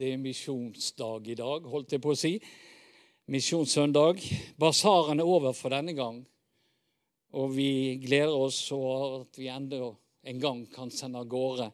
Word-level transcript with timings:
Det 0.00 0.14
er 0.14 0.16
misjonsdag 0.16 1.26
i 1.28 1.34
dag, 1.36 1.66
holdt 1.68 1.92
jeg 1.92 2.00
på 2.00 2.14
å 2.14 2.16
si. 2.16 2.30
Misjonssøndag. 3.28 4.22
Basaren 4.56 5.20
er 5.20 5.28
over 5.28 5.52
for 5.52 5.74
denne 5.74 5.92
gang. 5.92 6.22
Og 7.36 7.50
vi 7.52 7.98
gleder 8.00 8.32
oss 8.32 8.62
over 8.72 9.18
at 9.18 9.36
vi 9.36 9.50
enda 9.52 9.90
en 10.24 10.40
gang 10.40 10.62
kan 10.72 10.88
sende 10.88 11.20
av 11.20 11.28
gårde 11.28 11.66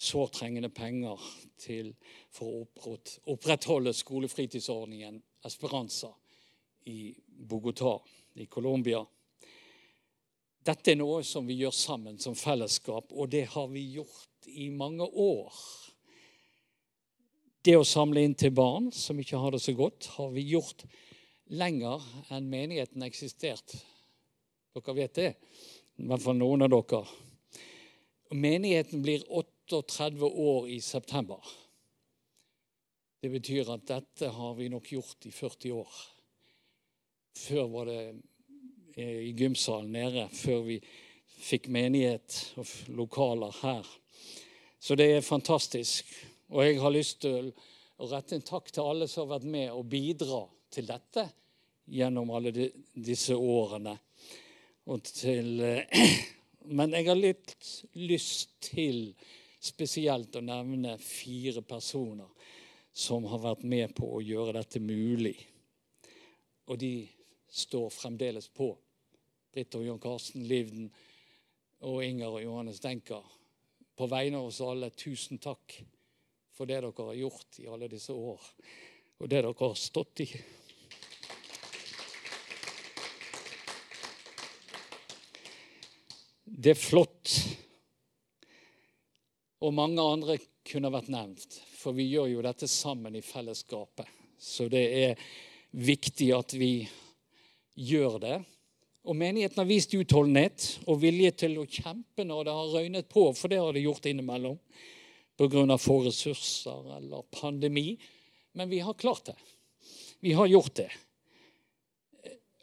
sårtrengende 0.00 0.70
penger 0.72 1.20
til, 1.60 1.92
for 2.32 2.64
å 2.64 2.96
opprettholde 3.34 3.92
skolefritidsordningen 3.92 5.20
Esperanza 5.44 6.14
i 6.88 7.12
Bogotá 7.20 7.98
i 8.40 8.48
Colombia. 8.48 9.02
Dette 10.64 10.94
er 10.94 11.02
noe 11.04 11.20
som 11.20 11.44
vi 11.44 11.60
gjør 11.60 11.76
sammen 11.84 12.16
som 12.16 12.32
fellesskap, 12.32 13.12
og 13.12 13.28
det 13.36 13.44
har 13.52 13.68
vi 13.76 13.84
gjort 13.98 14.48
i 14.56 14.70
mange 14.72 15.04
år. 15.04 15.52
Det 17.66 17.74
å 17.74 17.82
samle 17.82 18.22
inn 18.22 18.34
til 18.38 18.52
barn 18.54 18.92
som 18.94 19.18
ikke 19.18 19.38
har 19.42 19.50
det 19.50 19.58
så 19.64 19.72
godt, 19.74 20.06
har 20.14 20.28
vi 20.30 20.44
gjort 20.52 20.84
lenger 21.50 22.04
enn 22.30 22.44
menigheten 22.46 23.02
eksistert. 23.02 23.72
Dere 24.76 24.94
vet 24.94 25.16
det, 25.18 25.30
i 25.98 26.06
hvert 26.06 26.22
fall 26.22 26.38
noen 26.38 26.62
av 26.62 26.70
dere. 26.70 27.00
Menigheten 28.38 29.02
blir 29.02 29.24
38 29.26 30.28
år 30.28 30.68
i 30.76 30.78
september. 30.78 31.42
Det 33.18 33.32
betyr 33.34 33.72
at 33.74 33.88
dette 33.90 34.30
har 34.36 34.54
vi 34.54 34.70
nok 34.70 34.92
gjort 34.92 35.26
i 35.26 35.34
40 35.34 35.74
år. 35.80 35.98
Før 37.48 37.66
var 37.74 37.90
det 37.90 37.98
eh, 38.94 39.26
i 39.26 39.34
gymsalen 39.34 39.90
nede, 39.96 40.28
før 40.30 40.62
vi 40.70 40.78
fikk 41.40 41.66
menighet 41.74 42.38
og 42.62 42.94
lokaler 42.94 43.58
her. 43.64 43.94
Så 44.78 44.94
det 44.94 45.10
er 45.16 45.30
fantastisk. 45.34 46.14
Og 46.54 46.62
jeg 46.62 46.78
har 46.78 46.94
lyst 46.94 47.22
til 47.24 47.50
å 47.98 48.08
rette 48.10 48.36
en 48.36 48.44
takk 48.46 48.70
til 48.70 48.86
alle 48.86 49.08
som 49.10 49.24
har 49.24 49.38
vært 49.38 49.50
med 49.50 49.72
og 49.72 49.88
bidra 49.90 50.44
til 50.70 50.86
dette 50.86 51.24
gjennom 51.90 52.30
alle 52.34 52.52
disse 52.94 53.34
årene. 53.34 53.96
Til, 55.10 55.48
eh, 55.60 56.06
men 56.78 56.94
jeg 56.94 57.08
har 57.08 57.18
litt 57.18 57.56
lyst 57.98 58.54
til 58.68 59.10
spesielt 59.58 60.36
å 60.38 60.44
nevne 60.44 60.94
fire 61.02 61.64
personer 61.66 62.30
som 62.96 63.26
har 63.28 63.42
vært 63.42 63.66
med 63.66 63.96
på 63.96 64.08
å 64.14 64.22
gjøre 64.22 64.54
dette 64.60 64.80
mulig. 64.80 65.34
Og 66.70 66.78
de 66.78 67.08
står 67.50 67.90
fremdeles 67.90 68.48
på. 68.54 68.70
Britt 69.52 69.74
og 69.74 69.84
Jon 69.86 70.00
Karsten 70.00 70.46
Livden 70.46 70.86
og 71.88 72.04
Inger 72.04 72.38
og 72.38 72.42
Johannes 72.44 72.80
Denker. 72.84 73.24
På 73.96 74.06
vegne 74.12 74.38
av 74.38 74.50
oss 74.50 74.62
alle, 74.62 74.92
tusen 74.94 75.40
takk 75.42 75.80
for 76.56 76.68
det 76.68 76.78
dere 76.80 76.92
har 76.96 77.14
gjort 77.14 77.58
i 77.60 77.66
alle 77.68 77.88
disse 77.92 78.14
år, 78.16 78.40
og 79.20 79.28
det 79.28 79.42
dere 79.42 79.52
har 79.58 79.74
stått 79.76 80.22
i. 80.24 80.28
Det 86.46 86.72
er 86.72 86.80
flott. 86.80 87.34
Og 89.60 89.74
mange 89.76 90.00
andre 90.00 90.38
kunne 90.66 90.92
vært 90.94 91.12
nevnt, 91.12 91.60
for 91.76 91.96
vi 91.96 92.08
gjør 92.08 92.32
jo 92.32 92.44
dette 92.46 92.68
sammen 92.70 93.18
i 93.18 93.24
fellesskapet. 93.24 94.08
Så 94.40 94.70
det 94.72 94.84
er 94.96 95.24
viktig 95.76 96.32
at 96.36 96.56
vi 96.56 96.86
gjør 97.76 98.20
det. 98.22 98.36
Og 99.06 99.14
menigheten 99.14 99.60
har 99.60 99.68
vist 99.68 99.94
utholdenhet 99.94 100.70
og 100.88 101.02
vilje 101.04 101.34
til 101.44 101.60
å 101.60 101.68
kjempe 101.68 102.24
når 102.26 102.48
det 102.48 102.56
har 102.56 102.76
røynet 102.80 103.08
på, 103.12 103.28
for 103.36 103.52
det 103.52 103.60
har 103.60 103.76
det 103.76 103.84
gjort 103.84 104.08
innimellom 104.08 104.56
pga. 105.36 105.78
få 105.78 106.00
ressurser 106.04 106.96
eller 106.96 107.22
pandemi. 107.22 107.98
Men 108.52 108.68
vi 108.68 108.78
har 108.78 108.94
klart 108.94 109.24
det. 109.24 109.36
Vi 110.20 110.32
har 110.32 110.46
gjort 110.46 110.74
det. 110.74 110.90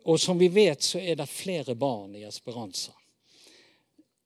Og 0.04 0.20
som 0.20 0.38
vi 0.38 0.48
vet, 0.48 0.84
så 0.84 1.00
er 1.00 1.16
det 1.16 1.30
flere 1.30 1.76
barn 1.76 2.16
i 2.16 2.24
Esperanza. 2.24 2.92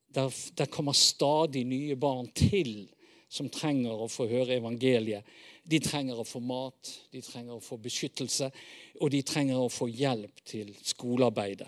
Der, 0.08 0.34
der 0.54 0.66
kommer 0.66 0.94
stadig 0.94 1.66
nye 1.66 1.96
barn 1.96 2.32
til 2.34 2.88
som 3.30 3.50
trenger 3.52 4.00
å 4.00 4.08
få 4.10 4.26
høre 4.30 4.56
evangeliet. 4.58 5.26
De 5.68 5.80
trenger 5.84 6.20
å 6.20 6.26
få 6.26 6.40
mat, 6.40 6.94
de 7.12 7.22
trenger 7.22 7.58
å 7.58 7.64
få 7.64 7.78
beskyttelse, 7.84 8.50
og 9.02 9.12
de 9.12 9.22
trenger 9.28 9.60
å 9.60 9.72
få 9.72 9.90
hjelp 9.92 10.40
til 10.48 10.72
skolearbeidet. 10.80 11.68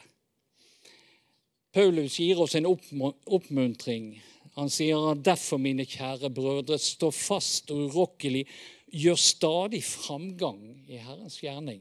Paulus 1.75 2.15
gir 2.17 2.39
oss 2.41 2.55
en 2.57 2.65
oppmuntring. 2.65 4.15
Han 4.59 4.71
sier 4.73 5.15
derfor, 5.23 5.61
mine 5.61 5.85
kjære 5.87 6.31
brødre, 6.35 6.77
stå 6.81 7.11
fast 7.15 7.71
og 7.71 7.85
urokkelig, 7.87 8.43
gjør 8.91 9.15
stadig 9.15 9.79
framgang 9.85 10.59
i 10.89 10.99
Herrens 10.99 11.39
gjerning. 11.39 11.79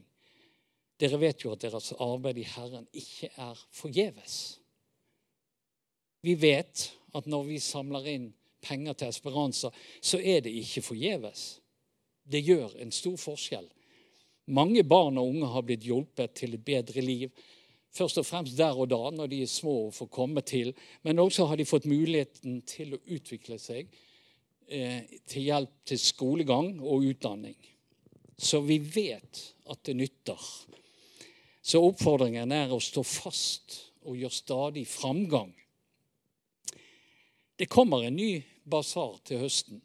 Dere 0.99 1.19
vet 1.19 1.43
jo 1.43 1.51
at 1.55 1.63
deres 1.63 1.91
arbeid 1.99 2.39
i 2.39 2.47
Herren 2.47 2.87
ikke 2.95 3.31
er 3.35 3.59
forgjeves. 3.75 4.59
Vi 6.23 6.35
vet 6.39 6.89
at 7.15 7.27
når 7.27 7.47
vi 7.47 7.59
samler 7.63 8.07
inn 8.11 8.29
penger 8.63 8.97
til 8.99 9.11
Esperanza, 9.11 9.71
så 10.01 10.19
er 10.19 10.43
det 10.43 10.55
ikke 10.59 10.83
forgjeves. 10.83 11.59
Det 12.23 12.43
gjør 12.43 12.75
en 12.83 12.91
stor 12.91 13.15
forskjell. 13.19 13.67
Mange 14.51 14.83
barn 14.83 15.17
og 15.17 15.31
unge 15.31 15.51
har 15.53 15.63
blitt 15.65 15.87
hjulpet 15.87 16.35
til 16.35 16.55
et 16.57 16.65
bedre 16.65 17.03
liv. 17.05 17.31
Først 17.95 18.19
og 18.21 18.27
fremst 18.27 18.57
der 18.57 18.77
og 18.77 18.89
da, 18.91 19.01
når 19.11 19.31
de 19.31 19.41
er 19.43 19.49
små 19.49 19.75
og 19.87 19.95
får 19.97 20.11
komme 20.13 20.43
til. 20.45 20.73
Men 21.03 21.19
også 21.19 21.47
har 21.49 21.57
de 21.57 21.67
fått 21.67 21.89
muligheten 21.89 22.61
til 22.69 22.93
å 22.95 23.01
utvikle 23.09 23.57
seg 23.61 23.89
eh, 24.67 25.05
til 25.27 25.47
hjelp 25.49 25.73
til 25.89 26.01
skolegang 26.01 26.75
og 26.79 27.07
utdanning. 27.09 27.57
Så 28.37 28.61
vi 28.63 28.77
vet 28.79 29.41
at 29.67 29.81
det 29.83 29.97
nytter. 29.99 30.43
Så 31.61 31.81
oppfordringen 31.83 32.53
er 32.55 32.71
å 32.71 32.79
stå 32.81 33.03
fast 33.03 33.79
og 34.07 34.15
gjøre 34.17 34.37
stadig 34.37 34.85
framgang. 34.87 35.51
Det 37.59 37.67
kommer 37.67 38.05
en 38.07 38.15
ny 38.15 38.37
basar 38.63 39.17
til 39.27 39.41
høsten. 39.43 39.81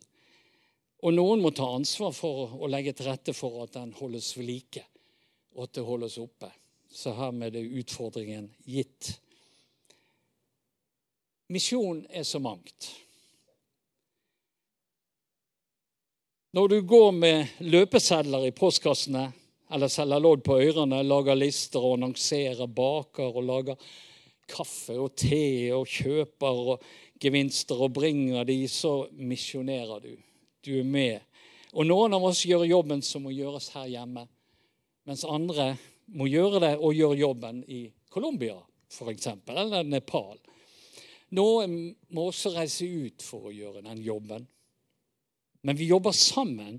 Og 1.05 1.13
noen 1.13 1.43
må 1.43 1.51
ta 1.53 1.67
ansvar 1.75 2.15
for 2.17 2.55
å 2.63 2.69
legge 2.71 2.95
til 2.97 3.11
rette 3.11 3.35
for 3.37 3.65
at 3.65 3.75
den 3.75 3.91
holdes 3.99 4.31
ved 4.39 4.47
like, 4.49 4.85
og 5.57 5.67
at 5.67 5.75
det 5.77 5.85
holdes 5.85 6.17
oppe. 6.23 6.49
Så 6.95 7.11
hermed 7.19 7.57
er 7.59 7.79
utfordringen 7.81 8.53
gitt. 8.71 9.17
Misjon 11.51 12.05
er 12.09 12.23
så 12.23 12.39
mangt. 12.39 12.93
Når 16.55 16.69
du 16.71 16.77
går 16.87 17.11
med 17.13 17.57
løpesedler 17.67 18.47
i 18.47 18.55
postkassene 18.55 19.25
eller 19.75 19.91
selger 19.91 20.23
lodd 20.23 20.45
på 20.47 20.61
ørene, 20.63 21.01
lager 21.03 21.35
lister 21.35 21.83
og 21.83 21.97
annonserer, 21.97 22.69
baker 22.71 23.41
og 23.41 23.49
lager 23.49 23.89
kaffe 24.47 24.95
og 25.01 25.17
te 25.19 25.73
og 25.75 25.89
kjøper 25.91 26.61
og 26.75 26.85
gevinster 27.21 27.81
og 27.83 27.97
bringer 27.97 28.47
de, 28.47 28.61
så 28.71 29.09
misjonerer 29.19 30.05
du. 30.05 30.13
Du 30.63 30.77
er 30.79 30.87
med. 30.87 31.27
Og 31.75 31.89
noen 31.89 32.15
av 32.15 32.29
oss 32.31 32.45
gjør 32.47 32.69
jobben 32.69 33.03
som 33.03 33.27
må 33.27 33.35
gjøres 33.35 33.73
her 33.75 33.91
hjemme, 33.91 34.29
mens 35.11 35.27
andre 35.27 35.73
må 36.13 36.29
gjøre 36.29 36.61
det 36.63 36.73
og 36.79 36.97
gjøre 36.97 37.21
jobben 37.21 37.63
i 37.69 37.87
Colombia 38.13 38.57
f.eks., 38.91 39.29
eller 39.49 39.87
Nepal. 39.89 40.39
Noen 41.35 41.95
må 42.15 42.29
også 42.29 42.53
reise 42.55 42.87
ut 42.87 43.25
for 43.25 43.49
å 43.49 43.55
gjøre 43.55 43.83
den 43.87 44.03
jobben. 44.05 44.47
Men 45.65 45.79
vi 45.81 45.89
jobber 45.89 46.15
sammen 46.15 46.79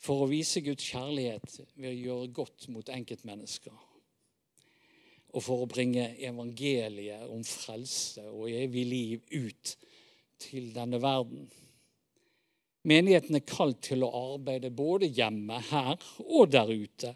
for 0.00 0.22
å 0.24 0.30
vise 0.30 0.62
Guds 0.64 0.84
kjærlighet 0.92 1.62
ved 1.74 1.90
å 1.90 1.98
gjøre 1.98 2.34
godt 2.36 2.68
mot 2.72 2.92
enkeltmennesker 2.92 3.86
og 5.30 5.44
for 5.44 5.62
å 5.62 5.70
bringe 5.70 6.08
evangeliet 6.26 7.28
om 7.30 7.42
frelse 7.46 8.24
og 8.32 8.50
evig 8.50 8.82
liv 8.88 9.20
ut 9.30 9.74
til 10.40 10.70
denne 10.74 10.98
verden. 11.02 11.44
Menigheten 12.88 13.36
er 13.36 13.46
kalt 13.46 13.82
til 13.84 14.02
å 14.02 14.10
arbeide 14.34 14.72
både 14.72 15.10
hjemme, 15.12 15.60
her 15.70 16.00
og 16.24 16.50
der 16.50 16.72
ute. 16.72 17.12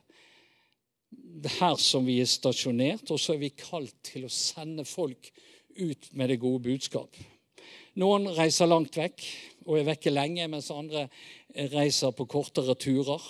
Her 1.35 1.75
som 1.83 2.05
vi 2.07 2.21
er 2.23 2.31
stasjonert, 2.31 3.11
og 3.11 3.19
så 3.19 3.35
er 3.35 3.41
vi 3.43 3.55
kalt 3.59 3.97
til 4.07 4.29
å 4.29 4.33
sende 4.33 4.85
folk 4.87 5.33
ut 5.75 6.13
med 6.15 6.31
det 6.31 6.39
gode 6.43 6.63
budskap. 6.69 7.17
Noen 7.99 8.29
reiser 8.35 8.71
langt 8.71 8.97
vekk 8.99 9.25
og 9.67 9.79
er 9.79 9.89
vekke 9.89 10.13
lenge, 10.13 10.47
mens 10.51 10.71
andre 10.75 11.09
reiser 11.75 12.15
på 12.15 12.27
kortere 12.31 12.77
turer. 12.79 13.23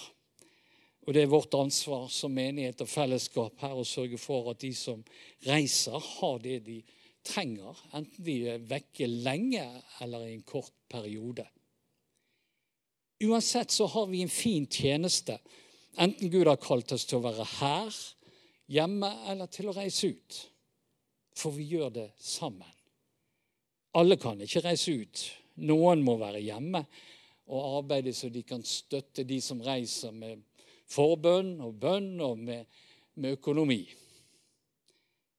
Og 1.04 1.12
det 1.12 1.24
er 1.24 1.32
vårt 1.32 1.56
ansvar 1.56 2.06
som 2.12 2.32
menighet 2.32 2.80
og 2.80 2.88
fellesskap 2.88 3.60
her 3.60 3.76
å 3.76 3.84
sørge 3.88 4.20
for 4.20 4.48
at 4.52 4.62
de 4.64 4.72
som 4.76 5.02
reiser, 5.44 5.96
har 5.96 6.38
det 6.44 6.62
de 6.64 6.78
trenger, 7.24 7.76
enten 7.96 8.24
de 8.24 8.38
er 8.52 8.64
vekke 8.68 9.08
lenge 9.08 9.64
eller 10.04 10.26
i 10.28 10.34
en 10.36 10.46
kort 10.48 10.72
periode. 10.92 11.44
Uansett 13.24 13.72
så 13.72 13.86
har 13.88 14.08
vi 14.10 14.24
en 14.24 14.32
fin 14.32 14.66
tjeneste, 14.68 15.38
enten 16.00 16.30
Gud 16.30 16.48
har 16.48 16.60
kalt 16.62 16.92
oss 16.94 17.06
til 17.08 17.20
å 17.20 17.26
være 17.26 17.46
her, 17.58 17.96
hjemme 18.70 19.10
eller 19.30 19.50
til 19.52 19.70
å 19.70 19.76
reise 19.76 20.10
ut. 20.14 20.40
For 21.34 21.54
vi 21.54 21.66
gjør 21.74 21.90
det 21.94 22.08
sammen. 22.22 22.70
Alle 23.98 24.16
kan 24.18 24.40
ikke 24.42 24.64
reise 24.64 24.94
ut. 24.94 25.24
Noen 25.66 26.02
må 26.02 26.16
være 26.18 26.42
hjemme, 26.42 26.82
og 27.54 27.78
arbeide 27.80 28.14
så 28.16 28.30
de 28.32 28.42
kan 28.46 28.62
støtte 28.66 29.26
de 29.28 29.38
som 29.44 29.60
reiser 29.62 30.14
med 30.14 30.40
forbønn 30.90 31.58
og 31.64 31.76
bønn 31.80 32.16
og 32.24 32.40
med, 32.40 32.64
med 33.20 33.36
økonomi. 33.38 33.82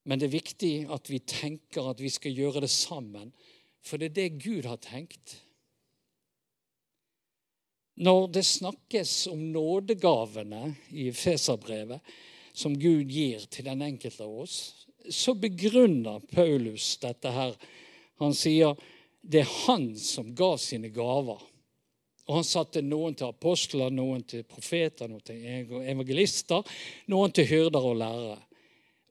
Men 0.05 0.21
det 0.21 0.29
er 0.29 0.37
viktig 0.37 0.73
at 0.93 1.09
vi 1.09 1.19
tenker 1.25 1.89
at 1.89 2.01
vi 2.03 2.11
skal 2.13 2.35
gjøre 2.35 2.63
det 2.65 2.71
sammen, 2.71 3.31
for 3.85 4.01
det 4.01 4.11
er 4.11 4.17
det 4.19 4.43
Gud 4.43 4.67
har 4.69 4.77
tenkt. 4.81 5.39
Når 7.95 8.27
det 8.27 8.43
snakkes 8.43 9.27
om 9.31 9.39
nådegavene 9.53 10.73
i 10.91 11.11
Feserbrevet, 11.15 12.01
som 12.55 12.75
Gud 12.79 13.11
gir 13.11 13.43
til 13.51 13.67
den 13.67 13.83
enkelte 13.85 14.23
av 14.23 14.33
oss, 14.43 14.57
så 15.09 15.35
begrunner 15.39 16.23
Paulus 16.31 16.95
dette 16.99 17.31
her. 17.31 17.55
Han 18.19 18.35
sier 18.35 18.75
det 19.21 19.41
er 19.41 19.53
han 19.65 19.93
som 19.99 20.33
ga 20.35 20.55
sine 20.59 20.91
gaver. 20.93 21.39
Og 22.25 22.39
han 22.39 22.47
satte 22.47 22.81
noen 22.81 23.15
til 23.17 23.29
apostler, 23.29 23.93
noen 23.93 24.23
til 24.27 24.43
profeter, 24.49 25.09
noen 25.09 25.23
til 25.25 25.43
evangelister, 25.85 26.65
noen 27.13 27.33
til 27.35 27.47
hyrder 27.49 27.85
og 27.85 27.99
lærere. 28.01 28.39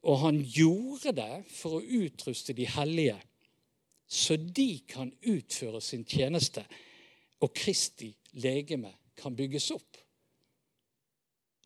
Og 0.05 0.19
han 0.21 0.41
gjorde 0.43 1.15
det 1.17 1.41
for 1.49 1.79
å 1.79 1.85
utruste 2.03 2.53
de 2.53 2.67
hellige, 2.69 3.17
så 4.05 4.35
de 4.37 4.69
kan 4.85 5.09
utføre 5.25 5.81
sin 5.81 6.03
tjeneste, 6.05 6.61
og 7.41 7.55
Kristi 7.57 8.11
legeme 8.41 8.93
kan 9.15 9.35
bygges 9.35 9.71
opp. 9.75 9.97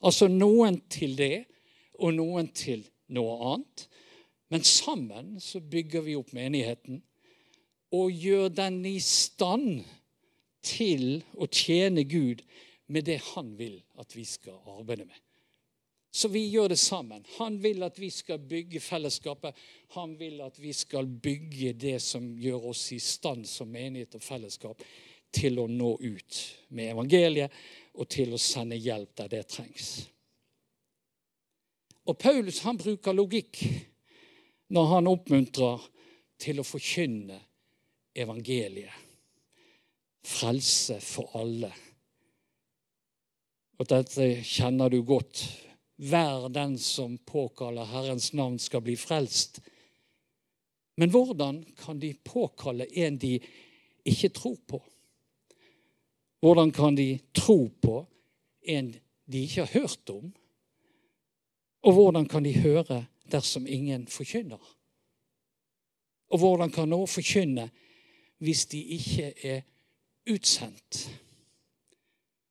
Altså 0.06 0.30
noen 0.32 0.80
til 0.92 1.18
det, 1.20 1.46
og 2.00 2.16
noen 2.16 2.50
til 2.56 2.86
noe 3.12 3.36
annet. 3.52 3.86
Men 4.50 4.66
sammen 4.66 5.38
så 5.44 5.60
bygger 5.62 6.06
vi 6.06 6.18
opp 6.18 6.32
menigheten 6.34 7.04
og 7.94 8.14
gjør 8.14 8.52
den 8.54 8.84
i 8.86 9.00
stand 9.02 9.82
til 10.66 11.24
å 11.38 11.48
tjene 11.50 12.06
Gud 12.10 12.44
med 12.90 13.08
det 13.10 13.20
han 13.34 13.56
vil 13.58 13.80
at 14.02 14.14
vi 14.18 14.26
skal 14.26 14.58
arbeide 14.78 15.08
med. 15.10 15.18
Så 16.12 16.32
vi 16.34 16.42
gjør 16.50 16.72
det 16.72 16.80
sammen. 16.82 17.22
Han 17.38 17.60
vil 17.62 17.84
at 17.86 18.00
vi 18.02 18.10
skal 18.10 18.40
bygge 18.42 18.82
fellesskapet. 18.82 19.58
Han 19.94 20.16
vil 20.18 20.40
at 20.42 20.58
vi 20.58 20.74
skal 20.74 21.06
bygge 21.06 21.76
det 21.78 22.00
som 22.02 22.32
gjør 22.38 22.72
oss 22.72 22.88
i 22.96 23.00
stand 23.04 23.46
som 23.50 23.70
menighet 23.70 24.18
og 24.18 24.26
fellesskap 24.26 24.82
til 25.32 25.60
å 25.62 25.68
nå 25.70 25.96
ut 26.02 26.40
med 26.76 26.94
evangeliet 26.94 27.54
og 28.00 28.10
til 28.10 28.34
å 28.34 28.42
sende 28.42 28.80
hjelp 28.80 29.12
der 29.20 29.32
det 29.32 29.44
trengs. 29.52 29.90
Og 32.10 32.18
Paulus 32.18 32.64
han 32.66 32.80
bruker 32.80 33.14
logikk 33.14 33.62
når 34.74 34.90
han 34.94 35.12
oppmuntrer 35.12 35.84
til 36.40 36.62
å 36.62 36.66
forkynne 36.66 37.38
evangeliet 38.18 39.06
frelse 40.26 41.00
for 41.04 41.32
alle. 41.40 41.72
Og 43.80 43.88
dette 43.88 44.28
kjenner 44.44 44.92
du 44.92 45.02
godt. 45.08 45.46
Hver 46.00 46.48
den 46.52 46.78
som 46.80 47.18
påkaller 47.28 47.88
Herrens 47.88 48.32
navn, 48.36 48.60
skal 48.60 48.84
bli 48.84 48.96
frelst. 49.00 49.60
Men 51.00 51.12
hvordan 51.12 51.62
kan 51.80 52.00
de 52.00 52.14
påkalle 52.24 52.88
en 53.04 53.18
de 53.20 53.38
ikke 54.08 54.32
tror 54.36 54.58
på? 54.68 54.80
Hvordan 56.40 56.72
kan 56.72 56.98
de 56.98 57.20
tro 57.36 57.68
på 57.82 58.06
en 58.62 58.94
de 59.32 59.42
ikke 59.42 59.66
har 59.66 59.80
hørt 59.80 60.10
om? 60.10 60.34
Og 61.82 61.94
hvordan 61.94 62.28
kan 62.28 62.46
de 62.46 62.54
høre 62.60 63.06
dersom 63.32 63.68
ingen 63.68 64.08
forkynner? 64.08 64.76
Og 66.30 66.40
hvordan 66.40 66.72
kan 66.72 66.90
noen 66.90 67.08
forkynne 67.08 67.70
hvis 68.40 68.66
de 68.72 68.80
ikke 68.96 69.34
er 69.44 69.62
utsendt. 70.30 71.10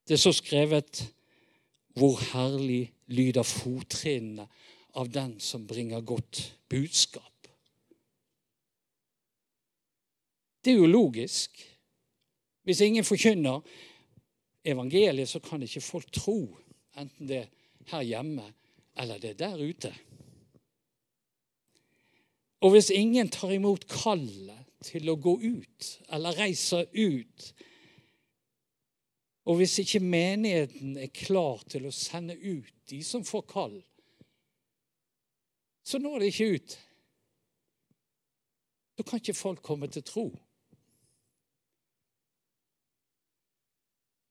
Det 0.08 0.14
er 0.14 0.23
så 0.23 0.32
skrevet 0.32 1.02
hvor 1.99 2.20
herlig 2.32 2.93
lyder 3.06 3.43
fottrinnene 3.43 4.46
av 4.99 5.11
den 5.12 5.38
som 5.40 5.67
bringer 5.67 6.00
godt 6.00 6.43
budskap. 6.70 7.49
Det 10.64 10.73
er 10.73 10.81
jo 10.81 10.90
logisk. 10.90 11.61
Hvis 12.69 12.82
ingen 12.85 13.05
forkynner 13.05 13.62
evangeliet, 14.65 15.29
så 15.29 15.41
kan 15.41 15.62
ikke 15.65 15.81
folk 15.81 16.11
tro, 16.12 16.43
enten 17.00 17.29
det 17.31 17.38
er 17.38 17.47
her 17.88 18.03
hjemme 18.05 18.44
eller 19.00 19.20
det 19.23 19.31
er 19.31 19.38
der 19.41 19.62
ute. 19.62 19.93
Og 22.61 22.75
hvis 22.75 22.91
ingen 22.91 23.31
tar 23.32 23.55
imot 23.55 23.87
kallet 23.88 24.67
til 24.85 25.09
å 25.09 25.15
gå 25.17 25.32
ut 25.41 25.88
eller 26.12 26.37
reiser 26.37 26.85
ut. 26.93 27.47
Og 29.49 29.56
hvis 29.62 29.79
ikke 29.81 30.03
menigheten 30.05 30.99
er 31.00 31.14
klar 31.14 31.62
til 31.73 31.87
å 31.88 31.94
sende 31.94 32.37
ut 32.37 32.75
de 32.91 33.00
som 33.06 33.25
får 33.25 33.47
kall, 33.49 33.79
så 35.88 36.03
når 36.03 36.21
det 36.21 36.31
ikke 36.35 36.50
ut. 36.59 36.76
Da 38.99 39.06
kan 39.09 39.23
ikke 39.23 39.38
folk 39.38 39.64
komme 39.64 39.88
til 39.88 40.05
tro. 40.05 40.26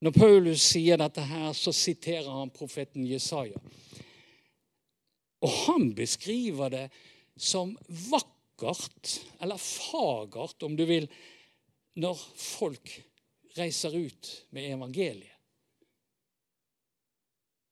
Når 0.01 0.13
Paulus 0.13 0.61
sier 0.61 0.99
dette 1.01 1.23
her, 1.25 1.51
så 1.57 1.73
siterer 1.73 2.29
han 2.29 2.53
profeten 2.53 3.05
Jesaja. 3.07 3.57
Og 5.41 5.53
han 5.65 5.89
beskriver 5.97 6.73
det 6.73 6.85
som 7.37 7.73
vakkert 8.09 9.17
eller 9.41 9.61
fagert 9.61 10.63
om 10.65 10.77
du 10.77 10.85
vil, 10.89 11.07
når 11.97 12.17
folk 12.37 12.93
reiser 13.57 13.95
ut 13.97 14.31
med 14.53 14.69
evangeliet. 14.69 15.33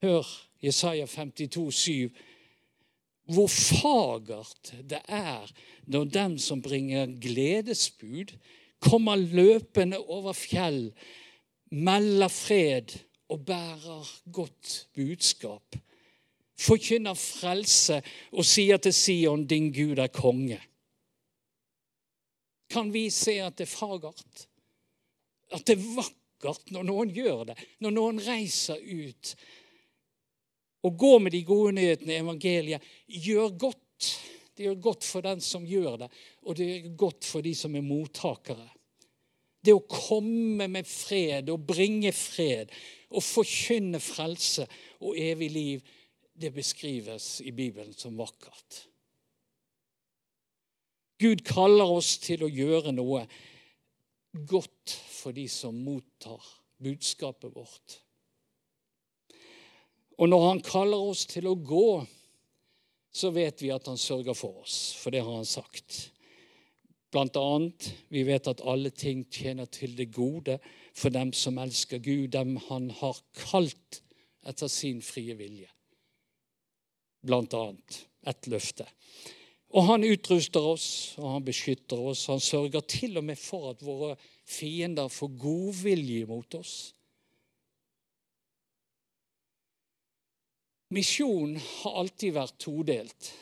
Hør 0.05 0.25
Jesaja 0.61 1.05
52, 1.09 1.71
7. 1.71 2.09
Hvor 3.33 3.49
fagert 3.49 4.73
det 4.85 5.01
er 5.09 5.49
når 5.89 6.09
den 6.13 6.39
som 6.41 6.61
bringer 6.61 7.09
gledesbud, 7.21 8.33
kommer 8.79 9.15
løpende 9.17 9.97
over 9.97 10.33
fjell, 10.37 10.91
melder 11.71 12.29
fred 12.31 12.93
og 13.29 13.45
bærer 13.45 14.11
godt 14.31 14.87
budskap. 14.95 15.75
Forkynner 16.59 17.17
frelse 17.19 18.01
og 18.31 18.45
sier 18.47 18.77
til 18.77 18.93
Sion, 18.93 19.47
din 19.47 19.71
Gud 19.75 19.99
er 19.99 20.13
konge 20.13 20.61
kan 22.75 22.91
vi 22.91 23.09
se 23.13 23.37
at 23.43 23.57
det 23.57 23.67
er 23.67 23.71
fagert. 23.71 24.47
At 25.53 25.65
det 25.67 25.77
er 25.77 25.91
vakkert 25.95 26.71
når 26.75 26.87
noen 26.89 27.11
gjør 27.15 27.45
det, 27.51 27.59
når 27.83 27.95
noen 27.95 28.23
reiser 28.25 28.81
ut. 28.81 29.35
og 30.85 30.97
går 31.01 31.19
med 31.19 31.31
de 31.33 31.39
gode 31.41 31.71
nyhetene, 31.73 32.19
evangeliet, 32.21 32.81
gjør 33.09 33.55
godt. 33.57 34.09
Det 34.53 34.67
gjør 34.67 34.75
godt 34.81 35.03
for 35.03 35.25
den 35.25 35.39
som 35.41 35.63
gjør 35.65 35.95
det, 36.03 36.09
og 36.45 36.57
det 36.59 36.67
gjør 36.67 36.91
godt 36.95 37.25
for 37.25 37.41
de 37.41 37.55
som 37.57 37.73
er 37.75 37.81
mottakere. 37.81 38.67
Det 39.65 39.73
å 39.73 39.85
komme 39.89 40.67
med 40.69 40.85
fred 40.85 41.49
og 41.49 41.65
bringe 41.65 42.11
fred 42.13 42.73
og 43.09 43.23
forkynne 43.25 44.01
frelse 44.03 44.67
og 45.01 45.17
evig 45.17 45.49
liv, 45.53 45.85
det 46.35 46.51
beskrives 46.53 47.39
i 47.41 47.53
Bibelen 47.55 47.95
som 47.95 48.17
vakkert. 48.19 48.85
Gud 51.17 51.45
kaller 51.47 51.89
oss 51.95 52.17
til 52.19 52.43
å 52.43 52.51
gjøre 52.51 52.91
noe 52.91 53.23
godt 54.35 54.91
for 54.91 55.35
de 55.35 55.47
som 55.49 55.77
mottar 55.79 56.43
budskapet 56.83 57.55
vårt. 57.55 58.01
Og 60.19 60.29
når 60.29 60.47
han 60.49 60.61
kaller 60.63 61.07
oss 61.11 61.25
til 61.27 61.47
å 61.47 61.55
gå, 61.55 62.03
så 63.15 63.31
vet 63.35 63.63
vi 63.63 63.71
at 63.71 63.87
han 63.87 63.99
sørger 63.99 64.35
for 64.35 64.63
oss, 64.63 64.91
for 64.99 65.15
det 65.15 65.23
har 65.23 65.39
han 65.39 65.47
sagt. 65.47 66.09
Blant 67.15 67.37
annet, 67.39 67.93
vi 68.11 68.25
vet 68.27 68.47
at 68.51 68.63
alle 68.67 68.89
ting 68.91 69.21
tjener 69.31 69.69
til 69.71 69.93
det 69.95 70.09
gode 70.11 70.57
for 70.91 71.13
dem 71.15 71.31
som 71.31 71.61
elsker 71.63 72.01
Gud, 72.03 72.33
dem 72.33 72.57
han 72.67 72.89
har 72.97 73.21
kalt 73.39 74.01
etter 74.43 74.67
sin 74.67 74.99
frie 74.99 75.37
vilje. 75.39 75.69
Blant 77.23 77.55
annet 77.55 78.01
et 78.27 78.49
løfte. 78.51 78.83
Og 79.75 79.87
han 79.87 80.03
utruster 80.03 80.67
oss, 80.73 80.89
og 81.21 81.37
han 81.37 81.47
beskytter 81.47 82.03
oss. 82.11 82.25
Han 82.27 82.43
sørger 82.43 82.83
til 82.83 83.15
og 83.19 83.25
med 83.31 83.39
for 83.39 83.71
at 83.71 83.81
våre 83.83 84.17
fiender 84.43 85.07
får 85.07 85.33
godvilje 85.39 86.27
mot 86.27 86.59
oss. 86.59 86.75
Misjon 90.95 91.55
har 91.59 91.99
alltid 92.03 92.35
vært 92.35 92.59
todelt. 92.61 93.33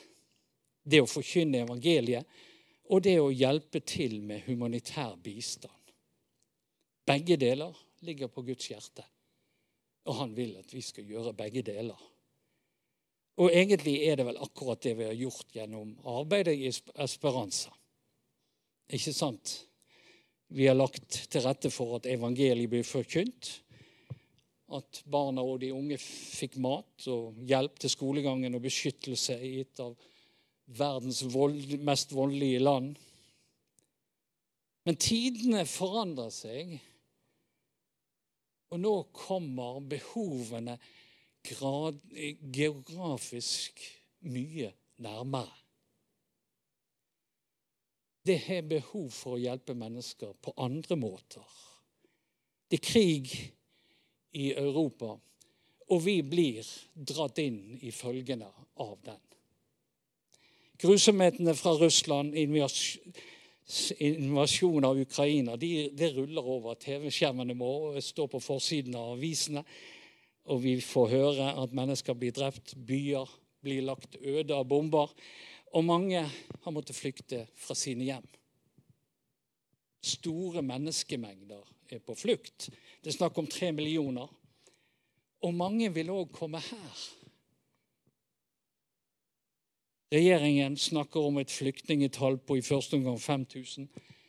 Det 0.84 1.02
å 1.02 1.10
forkynne 1.10 1.66
evangeliet 1.66 2.43
og 2.92 3.04
det 3.04 3.16
å 3.20 3.32
hjelpe 3.32 3.80
til 3.86 4.20
med 4.26 4.44
humanitær 4.48 5.16
bistand. 5.24 5.72
Begge 7.04 7.36
deler 7.40 7.76
ligger 8.04 8.30
på 8.32 8.44
Guds 8.44 8.68
hjerte, 8.70 9.04
og 10.08 10.18
han 10.20 10.34
vil 10.36 10.56
at 10.60 10.72
vi 10.72 10.82
skal 10.84 11.08
gjøre 11.08 11.36
begge 11.36 11.64
deler. 11.64 12.00
Og 13.40 13.50
egentlig 13.50 13.96
er 14.06 14.20
det 14.20 14.28
vel 14.28 14.38
akkurat 14.42 14.82
det 14.84 14.94
vi 14.98 15.08
har 15.08 15.16
gjort 15.18 15.56
gjennom 15.56 15.94
arbeidet 16.06 16.54
i 16.54 16.70
Esperanza. 17.02 17.72
Ikke 18.94 19.14
sant? 19.16 19.56
Vi 20.54 20.68
har 20.68 20.76
lagt 20.76 21.24
til 21.32 21.42
rette 21.42 21.70
for 21.72 21.96
at 21.96 22.06
evangeliet 22.06 22.70
blir 22.70 22.86
forkynt. 22.86 23.50
At 24.74 25.02
barna 25.10 25.42
og 25.42 25.58
de 25.64 25.72
unge 25.74 25.98
fikk 25.98 26.60
mat 26.62 27.08
og 27.10 27.40
hjelp 27.48 27.80
til 27.82 27.92
skolegangen 27.92 28.54
og 28.54 28.62
beskyttelse 28.64 29.36
i 29.42 29.56
et 29.64 29.82
av 29.82 29.96
verdens 30.66 31.22
vold, 31.34 31.78
mest 31.84 32.12
voldelige 32.12 32.62
land. 32.62 32.94
Men 34.84 35.00
tidene 35.00 35.64
forandrer 35.68 36.32
seg, 36.34 36.76
og 38.72 38.80
nå 38.82 38.94
kommer 39.14 39.80
behovene 39.86 40.76
grad, 41.44 42.00
geografisk 42.52 43.80
mye 44.28 44.72
nærmere. 45.04 45.60
Det 48.24 48.38
har 48.46 48.64
behov 48.64 49.10
for 49.12 49.36
å 49.36 49.42
hjelpe 49.42 49.76
mennesker 49.76 50.32
på 50.40 50.54
andre 50.64 50.96
måter. 50.96 51.44
Det 52.68 52.78
er 52.80 52.86
krig 52.88 53.34
i 54.40 54.46
Europa, 54.56 55.12
og 55.92 56.00
vi 56.02 56.16
blir 56.24 56.64
dratt 56.96 57.38
inn 57.44 57.76
i 57.84 57.92
følgene 57.92 58.48
av 58.80 58.96
den. 59.04 59.20
Grusomhetene 60.82 61.54
fra 61.54 61.72
Russland, 61.78 62.34
invasjonen 63.98 64.88
av 64.88 65.00
Ukraina, 65.00 65.56
de, 65.56 65.88
det 65.94 66.12
ruller 66.16 66.50
over 66.56 66.74
TV-skjermene 66.82 67.54
må 67.56 67.94
stå 68.02 68.26
på 68.28 68.42
forsiden 68.42 68.96
av 68.98 69.14
avisene. 69.14 69.64
Og 70.50 70.60
vi 70.60 70.76
får 70.84 71.08
høre 71.14 71.54
at 71.62 71.72
mennesker 71.76 72.18
blir 72.18 72.34
drept, 72.36 72.74
byer 72.76 73.30
blir 73.64 73.86
lagt 73.86 74.18
øde 74.20 74.52
av 74.52 74.66
bomber 74.68 75.08
og 75.74 75.82
mange 75.82 76.20
har 76.22 76.74
måttet 76.74 76.96
flykte 76.96 77.44
fra 77.58 77.74
sine 77.74 78.06
hjem. 78.06 78.26
Store 80.04 80.62
menneskemengder 80.62 81.64
er 81.90 82.02
på 82.04 82.14
flukt. 82.18 82.68
Det 83.02 83.10
er 83.10 83.16
snakk 83.16 83.38
om 83.40 83.48
tre 83.50 83.72
millioner. 83.74 84.28
Og 85.44 85.54
mange 85.56 85.90
vil 85.92 86.12
òg 86.14 86.30
komme 86.34 86.60
her. 86.62 87.02
Regjeringen 90.14 90.76
snakker 90.78 91.26
om 91.26 91.40
et 91.40 91.50
flyktningetall 91.50 92.36
på 92.46 92.60
i 92.60 92.62
første 92.62 92.94
omgang 93.00 93.16
5000. 93.18 93.88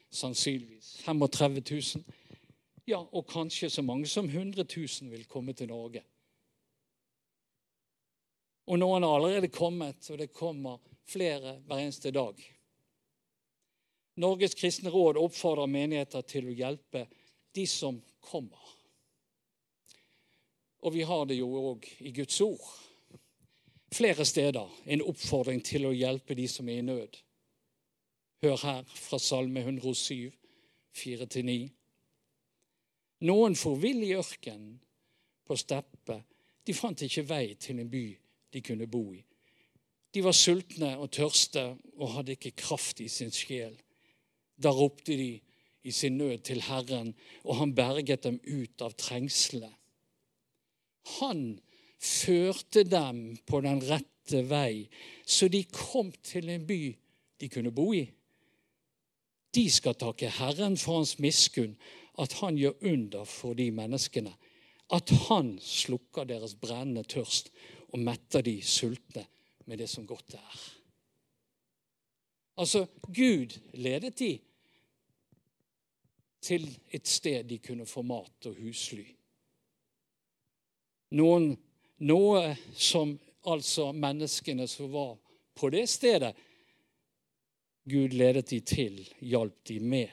Sannsynligvis 0.10 0.96
35 1.06 1.62
000. 1.62 2.04
Ja, 2.89 3.04
og 3.04 3.27
kanskje 3.30 3.70
så 3.70 3.84
mange 3.86 4.08
som 4.10 4.25
100 4.25 4.65
000 4.65 5.12
vil 5.12 5.25
komme 5.30 5.54
til 5.54 5.70
Norge. 5.70 6.01
Og 8.65 8.80
noen 8.82 9.06
har 9.06 9.13
allerede 9.20 9.51
kommet, 9.54 10.10
og 10.10 10.18
det 10.18 10.34
kommer 10.34 10.82
flere 11.06 11.60
hver 11.68 11.84
eneste 11.84 12.13
dag. 12.13 12.39
Norges 14.18 14.56
kristne 14.58 14.89
råd 14.89 15.20
oppfordrer 15.22 15.70
menigheter 15.70 16.25
til 16.25 16.50
å 16.50 16.56
hjelpe 16.56 17.04
de 17.54 17.68
som 17.70 18.00
kommer. 18.25 18.74
Og 20.82 20.94
vi 20.94 21.06
har 21.06 21.25
det 21.30 21.38
jo 21.38 21.50
òg 21.74 21.86
i 22.06 22.13
Guds 22.15 22.42
ord. 22.42 22.65
Flere 23.96 24.25
steder 24.25 24.82
en 24.92 25.04
oppfordring 25.08 25.62
til 25.64 25.86
å 25.88 25.94
hjelpe 25.96 26.36
de 26.36 26.50
som 26.52 26.68
er 26.68 26.82
i 26.82 26.84
nød. 26.84 27.14
Hør 28.44 28.58
her 28.60 28.82
fra 28.92 29.20
Salme 29.24 29.62
107, 29.64 30.34
4-9. 31.00 31.56
Noen 33.30 33.56
for 33.56 33.80
vill 33.80 34.04
i 34.04 34.12
ørkenen, 34.18 34.82
på 35.46 35.56
steppet. 35.56 36.25
De 36.66 36.74
fant 36.74 37.06
ikke 37.06 37.24
vei 37.30 37.54
til 37.62 37.80
en 37.80 37.90
by 37.90 38.04
de 38.52 38.62
kunne 38.66 38.88
bo 38.92 39.04
i. 39.14 39.22
De 40.12 40.24
var 40.25 40.36
sultne 40.36 40.96
og 40.98 41.12
tørste 41.16 41.64
og 41.96 42.16
hadde 42.18 42.34
ikke 42.36 42.56
kraft 42.66 43.00
i 43.06 43.08
sin 43.12 43.32
sjel. 43.32 43.78
Da 44.58 44.74
ropte 44.75 45.16
de 45.16 45.30
i 45.86 45.94
sin 45.94 46.18
nød 46.18 46.44
til 46.50 46.64
Herren, 46.66 47.14
og 47.44 47.62
han 47.62 47.75
berget 47.78 48.25
dem 48.25 48.42
ut 48.44 48.82
av 48.82 48.98
trengselet. 48.98 49.72
Han 51.20 51.62
førte 52.02 52.84
dem 52.88 53.38
på 53.48 53.62
den 53.66 53.82
rette 53.86 54.42
vei, 54.50 54.88
så 55.25 55.48
de 55.52 55.64
kom 55.72 56.12
til 56.25 56.50
en 56.50 56.66
by 56.68 56.80
de 57.42 57.50
kunne 57.52 57.74
bo 57.75 57.92
i. 57.94 58.06
De 59.56 59.66
skal 59.72 59.96
takke 59.96 60.32
Herren 60.38 60.75
for 60.78 61.00
hans 61.00 61.16
miskunn, 61.24 61.78
at 62.20 62.34
han 62.42 62.58
gjør 62.60 62.82
under 62.92 63.28
for 63.28 63.56
de 63.56 63.70
menneskene. 63.72 64.34
At 64.94 65.10
han 65.30 65.56
slukker 65.62 66.28
deres 66.30 66.56
brennende 66.60 67.04
tørst 67.04 67.50
og 67.94 68.02
metter 68.04 68.44
de 68.46 68.60
sultne 68.62 69.25
med 69.66 69.80
det 69.82 69.90
som 69.90 70.06
godt 70.08 70.36
er. 70.38 70.60
Altså, 72.58 72.86
Gud 73.08 73.58
ledet 73.74 74.20
de 74.20 74.38
til 76.46 76.68
et 76.94 77.08
sted 77.08 77.44
de 77.50 77.58
kunne 77.60 77.88
få 77.90 78.04
mat 78.06 78.48
og 78.48 78.56
husly. 78.62 79.06
Noen, 81.16 81.56
noe 82.04 82.56
som 82.74 83.14
altså 83.46 83.92
menneskene 83.94 84.68
som 84.68 84.92
var 84.92 85.16
på 85.56 85.70
det 85.70 85.86
stedet, 85.90 86.34
Gud 87.86 88.14
ledet 88.18 88.48
de 88.50 88.60
til, 88.66 88.98
hjalp 89.22 89.60
de 89.70 89.78
med. 89.80 90.10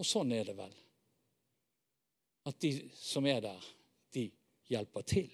Og 0.00 0.06
sånn 0.08 0.32
er 0.32 0.46
det 0.48 0.56
vel. 0.56 0.72
At 2.48 2.56
de 2.64 2.72
som 2.96 3.26
er 3.28 3.42
der, 3.44 3.66
de 4.16 4.30
hjelper 4.72 5.04
til. 5.04 5.28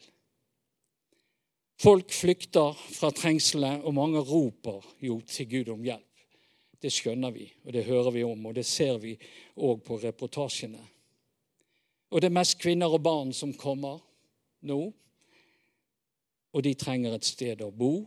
Folk 1.78 2.10
flykter 2.10 2.74
fra 2.96 3.12
trengselet, 3.14 3.84
og 3.84 3.94
mange 3.94 4.20
roper 4.26 4.82
jo 5.04 5.20
til 5.28 5.48
Gud 5.52 5.72
om 5.76 5.86
hjelp. 5.86 6.02
Det 6.82 6.90
skjønner 6.92 7.32
vi, 7.32 7.46
og 7.64 7.72
det 7.72 7.86
hører 7.86 8.12
vi 8.12 8.24
om, 8.26 8.46
og 8.48 8.56
det 8.56 8.66
ser 8.66 8.98
vi 9.00 9.14
òg 9.56 9.84
på 9.86 10.00
reportasjene. 10.02 10.82
Og 12.10 12.20
det 12.20 12.28
er 12.28 12.36
mest 12.36 12.58
kvinner 12.58 12.92
og 12.92 13.02
barn 13.06 13.32
som 13.34 13.54
kommer 13.56 14.00
nå. 14.66 14.80
Og 16.56 16.64
de 16.64 16.72
trenger 16.78 17.12
et 17.12 17.26
sted 17.28 17.60
å 17.60 17.68
bo, 17.68 18.06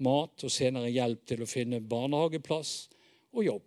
mat 0.00 0.46
og 0.46 0.52
senere 0.52 0.88
hjelp 0.88 1.26
til 1.28 1.44
å 1.44 1.48
finne 1.48 1.82
barnehageplass 1.84 2.72
og 3.36 3.44
jobb. 3.44 3.66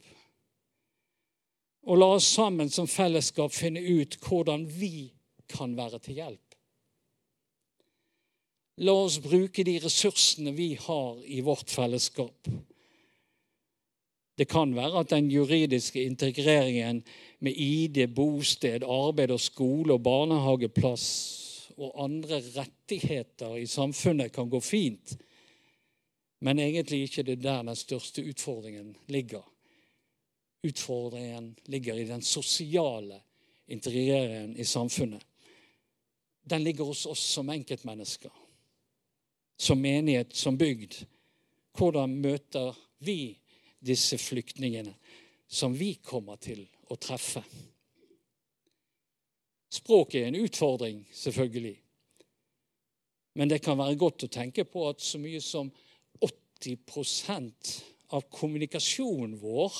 Og 1.84 2.00
la 2.00 2.08
oss 2.16 2.32
sammen 2.34 2.72
som 2.74 2.90
fellesskap 2.90 3.54
finne 3.54 3.84
ut 3.84 4.18
hvordan 4.24 4.66
vi 4.72 5.12
kan 5.52 5.76
være 5.78 6.00
til 6.02 6.18
hjelp. 6.22 6.58
La 8.82 8.96
oss 9.04 9.20
bruke 9.22 9.62
de 9.68 9.78
ressursene 9.84 10.56
vi 10.58 10.72
har 10.82 11.20
i 11.30 11.44
vårt 11.46 11.70
fellesskap. 11.70 12.50
Det 14.34 14.48
kan 14.50 14.74
være 14.74 15.04
at 15.04 15.12
den 15.14 15.30
juridiske 15.30 16.02
integreringen 16.02 17.04
med 17.40 17.54
ID, 17.54 18.08
bosted, 18.16 18.82
arbeid 18.82 19.36
og 19.36 19.44
skole 19.44 19.94
og 19.94 20.02
barnehageplass 20.08 21.43
og 21.78 22.04
andre 22.04 22.42
rettigheter 22.56 23.58
i 23.58 23.68
samfunnet 23.68 24.34
kan 24.34 24.50
gå 24.50 24.60
fint, 24.60 25.16
men 26.44 26.60
egentlig 26.60 27.04
ikke 27.08 27.24
det 27.24 27.40
der 27.44 27.64
den 27.64 27.76
største 27.76 28.24
utfordringen 28.24 28.96
ligger. 29.08 29.44
Utfordringen 30.64 31.54
ligger 31.66 32.00
i 32.00 32.08
den 32.08 32.22
sosiale 32.22 33.22
integreringen 33.68 34.58
i 34.60 34.64
samfunnet. 34.64 35.24
Den 36.44 36.64
ligger 36.64 36.84
hos 36.86 37.06
oss 37.06 37.24
som 37.36 37.50
enkeltmennesker 37.50 38.32
som 39.58 39.82
menighet, 39.82 40.36
som 40.36 40.58
bygd. 40.58 40.94
Hvordan 41.78 42.18
møter 42.22 42.76
vi 43.00 43.38
disse 43.80 44.18
flyktningene 44.18 44.94
som 45.48 45.76
vi 45.78 45.94
kommer 46.04 46.40
til 46.42 46.66
å 46.92 46.98
treffe? 47.00 47.44
Språket 49.74 50.22
er 50.22 50.28
en 50.30 50.44
utfordring, 50.44 51.02
selvfølgelig. 51.14 51.78
Men 53.34 53.50
det 53.50 53.64
kan 53.66 53.80
være 53.80 53.98
godt 53.98 54.28
å 54.28 54.34
tenke 54.34 54.66
på 54.70 54.86
at 54.92 55.02
så 55.02 55.18
mye 55.22 55.42
som 55.42 55.72
80% 56.22 57.72
av 58.14 58.28
kommunikasjonen 58.30 59.40
vår 59.42 59.80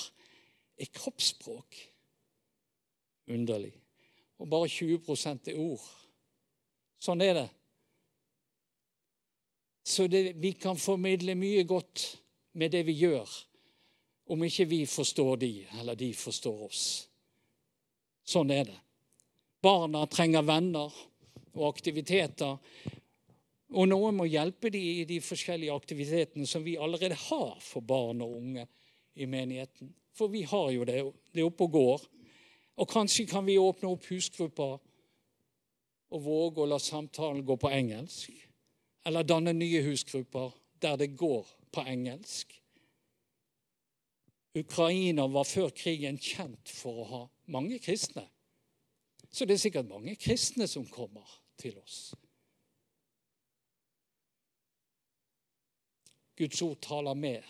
er 0.82 0.90
kroppsspråk. 0.90 1.78
Underlig. 3.30 3.72
Og 4.42 4.50
bare 4.50 4.68
20% 4.68 5.52
er 5.52 5.60
ord. 5.62 5.84
Sånn 6.98 7.22
er 7.22 7.38
det. 7.38 7.48
Så 9.84 10.08
det, 10.10 10.32
vi 10.40 10.54
kan 10.58 10.80
formidle 10.80 11.36
mye 11.38 11.62
godt 11.68 12.08
med 12.58 12.72
det 12.72 12.82
vi 12.88 12.96
gjør, 13.04 13.28
om 14.32 14.42
ikke 14.42 14.66
vi 14.70 14.80
forstår 14.88 15.36
de, 15.36 15.52
eller 15.78 15.98
de 16.00 16.10
forstår 16.16 16.62
oss. 16.66 16.84
Sånn 18.24 18.50
er 18.50 18.64
det. 18.70 18.78
Barna 19.64 20.04
trenger 20.10 20.44
venner 20.44 20.92
og 21.54 21.66
aktiviteter. 21.70 22.58
Og 23.74 23.88
noen 23.88 24.18
må 24.18 24.28
hjelpe 24.28 24.70
dem 24.70 24.84
i 24.84 25.04
de 25.08 25.18
forskjellige 25.24 25.74
aktivitetene 25.74 26.46
som 26.46 26.64
vi 26.66 26.76
allerede 26.76 27.16
har 27.26 27.54
for 27.64 27.82
barn 27.82 28.22
og 28.22 28.36
unge 28.38 28.66
i 29.16 29.26
menigheten. 29.26 29.90
For 30.14 30.30
vi 30.30 30.44
har 30.46 30.70
jo 30.70 30.84
det, 30.86 31.00
det 31.34 31.46
oppe 31.46 31.66
og 31.66 31.74
går. 31.74 32.04
Og 32.76 32.90
kanskje 32.90 33.26
kan 33.30 33.46
vi 33.46 33.58
åpne 33.58 33.90
opp 33.90 34.06
husgrupper 34.10 34.76
og 36.14 36.22
våge 36.22 36.62
å 36.62 36.68
la 36.70 36.78
samtalen 36.82 37.42
gå 37.46 37.56
på 37.58 37.70
engelsk 37.74 38.34
eller 39.04 39.26
danne 39.26 39.52
nye 39.56 39.82
husgrupper 39.84 40.54
der 40.82 40.96
det 41.00 41.14
går 41.18 41.48
på 41.74 41.84
engelsk. 41.88 42.54
Ukraina 44.54 45.26
var 45.26 45.48
før 45.48 45.72
krigen 45.74 46.18
kjent 46.22 46.70
for 46.70 47.02
å 47.02 47.08
ha 47.10 47.22
mange 47.50 47.80
kristne. 47.82 48.28
Så 49.34 49.44
det 49.44 49.56
er 49.56 49.64
sikkert 49.64 49.88
mange 49.90 50.14
kristne 50.16 50.66
som 50.70 50.86
kommer 50.86 51.26
til 51.58 51.74
oss. 51.80 52.14
Guds 56.38 56.62
ord 56.62 56.78
taler 56.82 57.14
mer. 57.18 57.46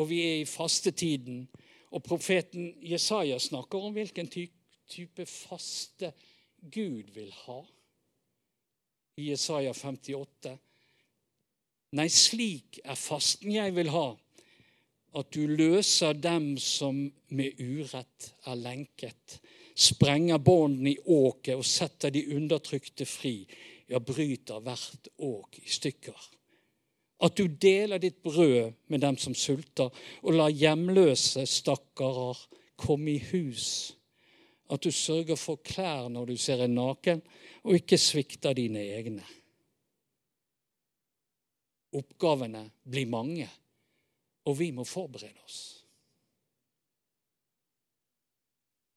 Og 0.00 0.08
vi 0.08 0.20
er 0.24 0.36
i 0.40 0.46
fastetiden. 0.48 1.48
Og 1.90 2.02
profeten 2.02 2.74
Jesaja 2.84 3.38
snakker 3.38 3.78
om 3.78 3.92
hvilken 3.92 4.28
type 4.88 5.26
faste 5.26 6.12
Gud 6.60 7.12
vil 7.12 7.32
ha. 7.44 7.60
I 9.20 9.30
Jesaja 9.30 9.72
58. 9.72 10.56
Nei, 11.92 12.08
slik 12.08 12.80
er 12.84 12.96
fasten 12.96 13.52
jeg 13.52 13.76
vil 13.76 13.88
ha, 13.92 14.10
at 15.16 15.30
du 15.32 15.46
løser 15.46 16.16
dem 16.20 16.56
som 16.60 17.00
med 17.32 17.60
urett 17.60 18.32
er 18.46 18.58
lenket, 18.60 19.38
sprenger 19.78 20.40
båndene 20.42 20.92
i 20.92 20.98
åket 20.98 21.56
og 21.56 21.66
setter 21.66 22.12
de 22.12 22.26
undertrykte 22.36 23.06
fri, 23.08 23.40
ja, 23.88 24.00
bryter 24.00 24.60
hvert 24.64 25.08
åk 25.16 25.60
i 25.62 25.68
stykker. 25.70 26.18
At 27.24 27.34
du 27.38 27.48
deler 27.48 27.98
ditt 27.98 28.20
brød 28.22 28.74
med 28.92 29.02
dem 29.02 29.16
som 29.18 29.34
sulter, 29.34 29.90
og 30.22 30.36
lar 30.36 30.52
hjemløse 30.54 31.46
stakkarer 31.50 32.38
komme 32.78 33.16
i 33.16 33.22
hus. 33.32 33.96
At 34.70 34.84
du 34.84 34.92
sørger 34.92 35.38
for 35.40 35.58
klær 35.64 36.10
når 36.12 36.30
du 36.30 36.36
ser 36.38 36.62
en 36.62 36.76
naken, 36.78 37.22
og 37.64 37.80
ikke 37.80 37.98
svikter 37.98 38.54
dine 38.54 38.84
egne. 38.94 39.24
Oppgavene 41.98 42.68
blir 42.84 43.08
mange, 43.10 43.48
og 44.48 44.56
vi 44.58 44.70
må 44.72 44.84
forberede 44.88 45.44
oss. 45.44 45.58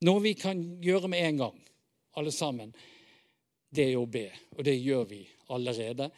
Noe 0.07 0.23
vi 0.23 0.33
kan 0.33 0.57
gjøre 0.81 1.11
med 1.11 1.21
en 1.27 1.41
gang, 1.43 1.57
alle 2.17 2.31
sammen, 2.33 2.71
det 3.71 3.91
er 3.91 3.99
å 3.99 4.07
be. 4.09 4.25
Og 4.57 4.63
det 4.65 4.79
gjør 4.79 5.03
vi 5.11 5.21
allerede. 5.53 6.09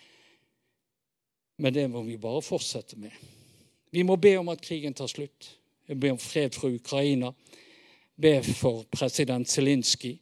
Men 1.61 1.73
det 1.75 1.87
må 1.91 2.01
vi 2.05 2.17
bare 2.17 2.41
fortsette 2.45 2.97
med. 2.97 3.11
Vi 3.93 4.05
må 4.07 4.15
be 4.17 4.37
om 4.39 4.49
at 4.53 4.63
krigen 4.63 4.95
tar 4.97 5.11
slutt. 5.11 5.51
Vi 5.85 5.93
må 5.93 6.05
be 6.05 6.13
om 6.15 6.21
fred 6.21 6.55
for 6.55 6.73
Ukraina. 6.73 7.33
Be 8.15 8.39
for 8.45 8.85
president 8.93 9.49
Zelinskyj. 9.49 10.15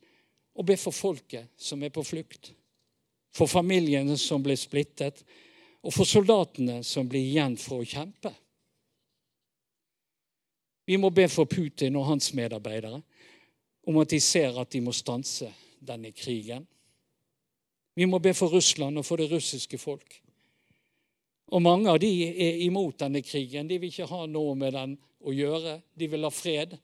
Og 0.58 0.68
be 0.68 0.76
for 0.80 0.96
folket 0.96 1.54
som 1.62 1.84
er 1.84 1.94
på 1.94 2.04
flukt. 2.04 2.52
For 3.32 3.48
familiene 3.48 4.18
som 4.20 4.44
blir 4.44 4.60
splittet 4.60 5.22
og 5.82 5.94
for 5.96 6.06
soldatene 6.06 6.82
som 6.84 7.08
blir 7.10 7.24
igjen 7.24 7.56
for 7.58 7.82
å 7.82 7.88
kjempe. 7.88 8.34
Vi 10.92 10.98
må 11.00 11.08
be 11.16 11.24
for 11.32 11.48
Putin 11.48 11.96
og 11.96 12.10
hans 12.10 12.34
medarbeidere 12.36 12.98
om 13.88 13.98
at 14.02 14.10
de 14.12 14.18
ser 14.20 14.58
at 14.60 14.74
de 14.74 14.82
må 14.84 14.92
stanse 14.92 15.48
denne 15.80 16.12
krigen. 16.12 16.66
Vi 17.96 18.06
må 18.06 18.20
be 18.20 18.34
for 18.36 18.52
Russland 18.52 19.00
og 19.00 19.06
for 19.08 19.22
det 19.22 19.30
russiske 19.32 19.78
folk. 19.80 20.18
Og 21.48 21.64
mange 21.64 21.88
av 21.92 22.02
de 22.04 22.12
er 22.28 22.60
imot 22.66 23.00
denne 23.00 23.22
krigen. 23.24 23.72
De 23.72 23.80
vil 23.80 23.88
ikke 23.88 24.10
ha 24.12 24.26
noe 24.28 24.56
med 24.60 24.76
den 24.76 24.98
å 25.24 25.32
gjøre. 25.32 25.78
De 25.96 26.12
vil 26.12 26.28
ha 26.28 26.34
fred. 26.34 26.76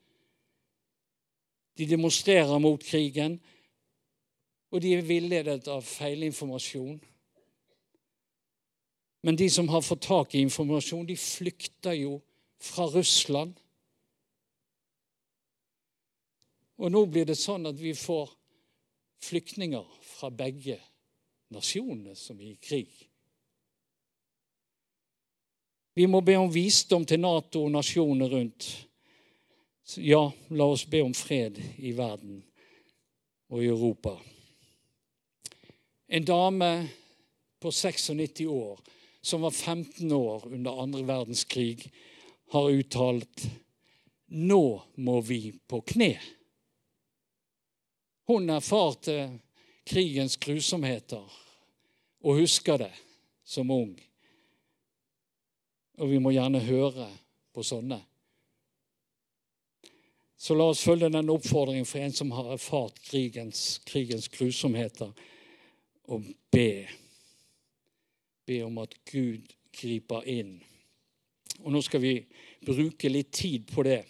De 1.76 1.86
demonstrerer 1.92 2.64
mot 2.64 2.80
krigen, 2.80 3.36
og 4.72 4.80
de 4.82 4.96
er 4.96 5.04
villedet 5.04 5.68
av 5.68 5.84
feilinformasjon. 5.84 6.98
Men 9.20 9.36
de 9.36 9.52
som 9.52 9.68
har 9.68 9.84
fått 9.84 10.06
tak 10.08 10.34
i 10.34 10.42
informasjon, 10.48 11.06
de 11.06 11.16
flykter 11.16 12.00
jo 12.06 12.22
fra 12.56 12.88
Russland. 12.88 13.56
Og 16.78 16.92
nå 16.94 17.04
blir 17.10 17.26
det 17.26 17.38
sånn 17.38 17.66
at 17.66 17.78
vi 17.80 17.94
får 17.96 18.30
flyktninger 19.24 19.86
fra 20.06 20.30
begge 20.30 20.78
nasjonene 21.54 22.14
som 22.18 22.38
er 22.40 22.52
i 22.52 22.58
krig. 22.62 22.90
Vi 25.98 26.06
må 26.06 26.20
be 26.22 26.36
om 26.38 26.50
visdom 26.54 27.02
til 27.08 27.18
Nato 27.18 27.64
og 27.66 27.72
nasjonene 27.74 28.28
rundt. 28.30 28.68
Ja, 29.98 30.28
la 30.54 30.68
oss 30.70 30.84
be 30.86 31.00
om 31.02 31.14
fred 31.16 31.58
i 31.82 31.94
verden 31.96 32.42
og 33.48 33.64
i 33.64 33.70
Europa. 33.72 34.12
En 36.06 36.24
dame 36.24 36.70
på 37.58 37.72
96 37.72 38.46
år 38.46 38.78
som 39.20 39.42
var 39.42 39.50
15 39.50 40.12
år 40.12 40.46
under 40.46 40.82
andre 40.82 41.02
verdenskrig, 41.02 41.90
har 42.48 42.70
uttalt 42.70 43.48
nå 44.28 44.62
må 44.94 45.20
vi 45.20 45.50
på 45.68 45.80
kne. 45.82 46.14
Hun 48.28 48.50
erfarte 48.52 49.38
krigens 49.88 50.36
grusomheter 50.36 51.24
og 52.20 52.40
husker 52.42 52.82
det 52.84 52.92
som 53.44 53.70
ung. 53.72 53.94
Og 55.98 56.10
vi 56.10 56.20
må 56.20 56.34
gjerne 56.36 56.60
høre 56.62 57.08
på 57.56 57.64
sånne. 57.64 57.98
Så 60.38 60.54
la 60.54 60.68
oss 60.70 60.84
følge 60.84 61.08
den 61.10 61.32
oppfordringen 61.32 61.88
for 61.88 62.04
en 62.04 62.14
som 62.14 62.30
har 62.36 62.52
erfart 62.52 63.00
krigens, 63.08 63.80
krigens 63.88 64.28
grusomheter, 64.30 65.10
og 66.08 66.28
be 66.52 66.86
be 68.48 68.62
om 68.64 68.78
at 68.80 68.94
Gud 69.12 69.44
griper 69.76 70.24
inn. 70.24 70.54
Og 71.60 71.72
nå 71.74 71.82
skal 71.84 72.00
vi 72.00 72.14
bruke 72.64 73.10
litt 73.10 73.32
tid 73.34 73.66
på 73.68 73.84
det. 73.84 74.00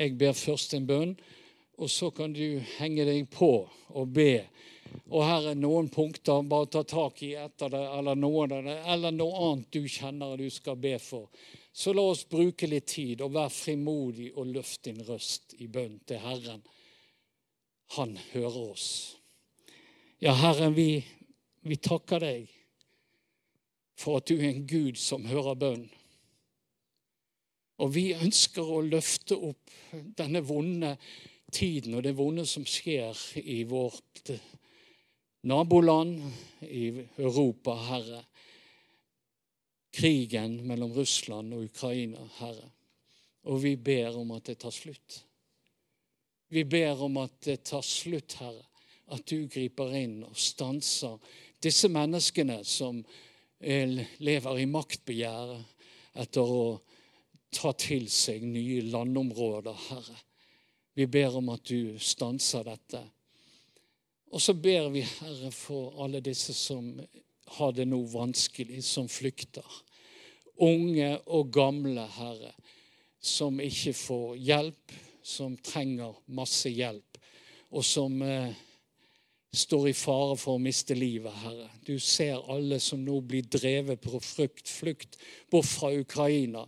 Jeg 0.00 0.16
ber 0.18 0.32
først 0.36 0.74
en 0.74 0.86
bønn, 0.88 1.16
og 1.78 1.90
så 1.90 2.10
kan 2.14 2.32
du 2.36 2.60
henge 2.78 3.04
deg 3.08 3.26
på 3.32 3.52
og 3.92 4.12
be. 4.14 4.44
Og 5.08 5.24
her 5.24 5.48
er 5.52 5.58
noen 5.58 5.88
punkter. 5.92 6.44
Bare 6.48 6.68
ta 6.70 6.82
tak 6.88 7.22
i 7.24 7.32
et 7.40 7.64
av 7.64 7.72
det, 7.72 7.82
eller 7.98 8.18
noen 8.18 8.52
av 8.58 8.68
det, 8.68 8.76
eller 8.94 9.14
noe 9.16 9.46
annet 9.48 9.72
du 9.72 9.88
kjenner 9.88 10.36
du 10.36 10.48
skal 10.52 10.76
be 10.80 10.94
for. 11.02 11.28
Så 11.72 11.94
la 11.96 12.04
oss 12.12 12.26
bruke 12.28 12.68
litt 12.68 12.90
tid, 12.92 13.24
og 13.24 13.32
vær 13.36 13.52
frimodig 13.52 14.32
og 14.36 14.52
løft 14.52 14.84
din 14.88 15.00
røst 15.08 15.56
i 15.58 15.68
bønn 15.72 15.98
til 16.06 16.20
Herren 16.22 16.62
han 17.96 18.16
hører 18.32 18.70
oss. 18.72 19.16
Ja, 20.22 20.32
Herren, 20.32 20.74
vi, 20.74 21.04
vi 21.60 21.76
takker 21.76 22.22
deg 22.22 22.46
for 23.98 24.20
at 24.20 24.30
du 24.30 24.38
er 24.38 24.48
en 24.48 24.64
Gud 24.66 24.96
som 25.00 25.26
hører 25.28 25.58
bønn. 25.58 25.84
Og 27.80 27.94
vi 27.94 28.12
ønsker 28.14 28.66
å 28.68 28.82
løfte 28.84 29.38
opp 29.38 29.72
denne 30.18 30.42
vonde 30.44 30.96
tiden 31.52 31.96
og 31.96 32.04
det 32.04 32.14
vonde 32.16 32.44
som 32.48 32.64
skjer 32.68 33.16
i 33.40 33.62
vårt 33.68 34.32
naboland, 35.48 36.20
i 36.60 36.88
Europa, 37.18 37.74
Herre. 37.88 38.22
Krigen 39.92 40.62
mellom 40.66 40.92
Russland 40.96 41.52
og 41.52 41.66
Ukraina, 41.68 42.22
Herre. 42.38 42.70
Og 43.50 43.58
vi 43.64 43.74
ber 43.76 44.16
om 44.20 44.30
at 44.36 44.46
det 44.48 44.60
tar 44.62 44.72
slutt. 44.72 45.18
Vi 46.52 46.64
ber 46.64 47.02
om 47.02 47.18
at 47.20 47.40
det 47.44 47.62
tar 47.68 47.82
slutt, 47.84 48.38
Herre. 48.40 48.64
At 49.12 49.26
du 49.28 49.48
griper 49.50 49.92
inn 49.98 50.22
og 50.24 50.38
stanser 50.38 51.18
disse 51.62 51.90
menneskene 51.92 52.62
som 52.64 53.02
lever 53.60 54.62
i 54.62 54.66
maktbegjæret 54.70 55.82
etter 56.22 56.48
å 56.48 56.64
ta 57.52 57.72
til 57.78 58.08
seg 58.10 58.44
nye 58.48 58.80
landområder, 58.92 59.76
Herre. 59.88 60.18
Vi 60.96 61.06
ber 61.08 61.38
om 61.38 61.52
at 61.52 61.64
du 61.68 61.98
stanser 62.00 62.66
dette. 62.68 63.00
Og 64.32 64.40
så 64.40 64.54
ber 64.56 64.90
vi, 64.92 65.04
Herre, 65.04 65.52
for 65.52 65.96
alle 66.04 66.20
disse 66.24 66.54
som 66.56 66.90
har 67.58 67.72
det 67.76 67.86
nå 67.88 68.00
vanskelig, 68.12 68.82
som 68.84 69.08
flykter. 69.08 69.66
Unge 70.62 71.14
og 71.32 71.52
gamle, 71.52 72.04
Herre, 72.16 72.52
som 73.20 73.60
ikke 73.60 73.94
får 73.96 74.36
hjelp 74.40 75.00
som 75.22 75.56
trenger 75.56 76.14
masse 76.34 76.70
hjelp, 76.70 77.18
og 77.72 77.84
som 77.86 78.18
eh, 78.26 78.52
står 79.54 79.88
i 79.90 79.96
fare 79.96 80.36
for 80.40 80.58
å 80.58 80.62
miste 80.62 80.96
livet, 80.98 81.32
Herre. 81.44 81.68
Du 81.86 81.94
ser 82.02 82.42
alle 82.52 82.80
som 82.82 83.02
nå 83.04 83.20
blir 83.26 83.46
drevet 83.46 84.02
på 84.02 84.20
frukt, 84.20 84.68
flukt 84.68 85.18
bort 85.52 85.68
fra 85.70 85.92
Ukraina, 85.94 86.66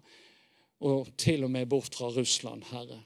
og 0.84 1.10
til 1.20 1.46
og 1.46 1.52
med 1.52 1.68
bort 1.70 1.96
fra 1.96 2.10
Russland, 2.12 2.64
Herre. 2.70 3.00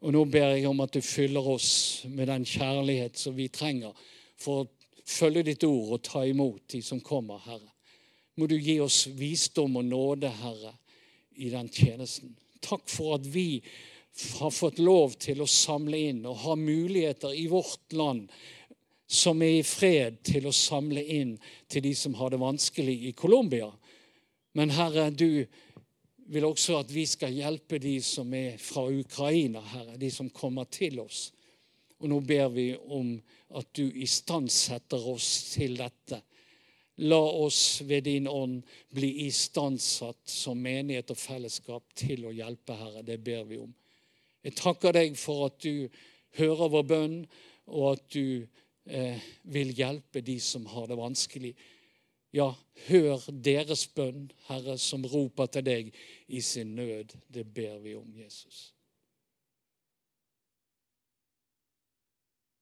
Og 0.00 0.14
nå 0.14 0.24
ber 0.30 0.54
jeg 0.54 0.68
om 0.68 0.80
at 0.80 0.94
du 0.94 1.02
fyller 1.02 1.46
oss 1.50 2.04
med 2.08 2.30
den 2.30 2.46
kjærlighet 2.46 3.18
som 3.18 3.34
vi 3.36 3.48
trenger 3.52 3.96
for 4.38 4.62
å 4.62 4.68
følge 5.08 5.48
ditt 5.50 5.64
ord 5.66 5.96
og 5.96 6.04
ta 6.06 6.22
imot 6.28 6.68
de 6.72 6.82
som 6.84 7.02
kommer, 7.04 7.40
Herre. 7.44 7.72
Må 8.38 8.46
du 8.46 8.54
gi 8.56 8.78
oss 8.80 9.06
visdom 9.18 9.80
og 9.80 9.88
nåde, 9.88 10.30
Herre, 10.30 10.76
i 11.34 11.50
den 11.50 11.70
tjenesten. 11.74 12.36
Takk 12.62 12.86
for 12.90 13.16
at 13.18 13.26
vi 13.26 13.62
har 14.38 14.50
fått 14.54 14.78
lov 14.82 15.16
til 15.22 15.42
å 15.42 15.50
samle 15.50 15.98
inn 16.10 16.24
og 16.26 16.40
ha 16.44 16.54
muligheter 16.58 17.34
i 17.34 17.48
vårt 17.50 17.92
land 17.98 18.28
som 19.08 19.42
er 19.42 19.60
i 19.60 19.66
fred, 19.66 20.18
til 20.26 20.46
å 20.46 20.54
samle 20.54 21.00
inn 21.00 21.36
til 21.70 21.82
de 21.86 21.94
som 21.96 22.14
har 22.18 22.30
det 22.30 22.42
vanskelig 22.42 22.96
i 23.08 23.12
Colombia. 23.16 23.70
Men 24.58 24.74
Herre, 24.74 25.08
du 25.10 25.46
vil 26.28 26.44
også 26.44 26.78
at 26.82 26.92
vi 26.92 27.06
skal 27.08 27.32
hjelpe 27.32 27.80
de 27.80 27.96
som 28.04 28.32
er 28.36 28.58
fra 28.60 28.84
Ukraina, 28.92 29.62
Herre, 29.64 29.96
de 30.00 30.10
som 30.12 30.28
kommer 30.30 30.68
til 30.70 31.00
oss. 31.00 31.28
Og 31.98 32.10
nå 32.12 32.20
ber 32.20 32.50
vi 32.52 32.68
om 32.76 33.14
at 33.58 33.70
du 33.76 33.86
istandsetter 33.88 35.08
oss 35.08 35.54
til 35.54 35.78
dette. 35.80 36.20
La 37.08 37.18
oss 37.18 37.80
ved 37.86 38.04
din 38.10 38.28
ånd 38.28 38.60
bli 38.94 39.10
istandsatt 39.26 40.28
som 40.28 40.60
menighet 40.60 41.10
og 41.14 41.18
fellesskap 41.18 41.94
til 41.96 42.26
å 42.26 42.34
hjelpe, 42.34 42.76
Herre. 42.76 43.04
Det 43.06 43.18
ber 43.22 43.44
vi 43.48 43.60
om. 43.62 43.72
Jeg 44.44 44.56
takker 44.58 44.94
deg 44.94 45.16
for 45.18 45.48
at 45.48 45.58
du 45.62 45.88
hører 46.38 46.72
vår 46.74 46.86
bønn, 46.90 47.18
og 47.68 47.92
at 47.94 48.04
du 48.14 48.46
eh, 48.88 49.26
vil 49.52 49.72
hjelpe 49.76 50.22
de 50.24 50.38
som 50.42 50.66
har 50.72 50.88
det 50.90 50.98
vanskelig. 50.98 51.54
Ja, 52.34 52.50
hør 52.88 53.22
deres 53.44 53.86
bønn, 53.96 54.28
Herre, 54.48 54.76
som 54.78 55.06
roper 55.08 55.48
til 55.52 55.64
deg 55.64 55.94
i 56.28 56.42
sin 56.44 56.74
nød. 56.76 57.16
Det 57.32 57.46
ber 57.54 57.78
vi 57.84 57.94
om, 57.96 58.08
Jesus. 58.16 58.74